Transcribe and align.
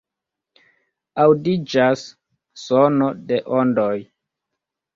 Aŭdiĝas 1.25 2.07
sono 2.63 3.13
de 3.31 3.41
ondoj. 3.61 3.95